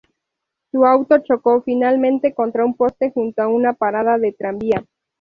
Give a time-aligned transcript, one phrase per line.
[0.71, 4.83] Su auto chocó finalmente contra un poste junto a una parada de tranvía.